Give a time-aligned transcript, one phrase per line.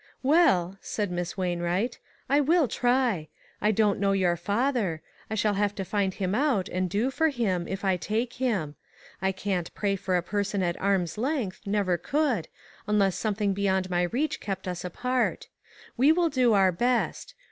[0.23, 3.27] "Well," said Miss Wainwright, "I will try.
[3.61, 5.03] I don't know your father.
[5.29, 8.73] I shall have to find him out, and do for him, if I take him.
[9.21, 12.47] I can't pray for a person at arm's length— never could—
[12.87, 15.49] unless some thing beyond my reach kept us apart.
[15.97, 17.35] We will do our best.